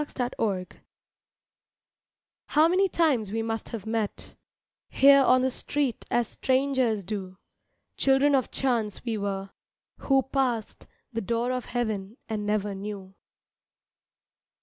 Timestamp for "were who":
9.19-10.23